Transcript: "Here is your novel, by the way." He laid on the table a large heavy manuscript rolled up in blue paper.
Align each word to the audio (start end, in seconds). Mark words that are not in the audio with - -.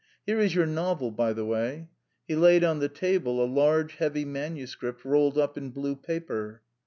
"Here 0.25 0.39
is 0.39 0.55
your 0.55 0.65
novel, 0.65 1.11
by 1.11 1.31
the 1.31 1.45
way." 1.45 1.87
He 2.27 2.35
laid 2.35 2.63
on 2.63 2.79
the 2.79 2.89
table 2.89 3.39
a 3.39 3.45
large 3.45 3.97
heavy 3.97 4.25
manuscript 4.25 5.05
rolled 5.05 5.37
up 5.37 5.59
in 5.59 5.69
blue 5.69 5.95
paper. 5.95 6.63